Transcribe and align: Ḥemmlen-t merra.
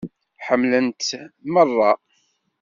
Ḥemmlen-t 0.45 1.09
merra. 1.53 1.91